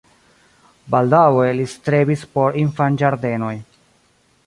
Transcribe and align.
Baldaŭe 0.95 1.45
li 1.59 1.69
strebis 1.75 2.25
por 2.39 2.61
infanĝardenoj. 2.65 3.57